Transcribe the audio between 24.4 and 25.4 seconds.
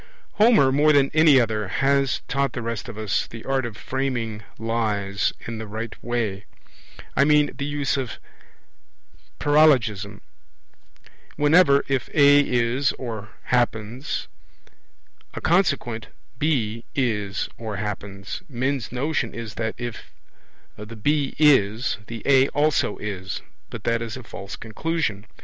conclusion.